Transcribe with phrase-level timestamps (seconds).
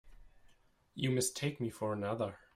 [0.95, 2.39] You mistake me for another.